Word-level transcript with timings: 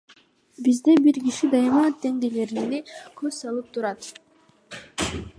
Бизде 0.67 0.93
бир 1.07 1.17
киши 1.25 1.49
дайыма 1.51 1.83
тендерлерге 2.05 2.79
көз 3.21 3.37
салып 3.43 3.69
турат. 3.77 4.09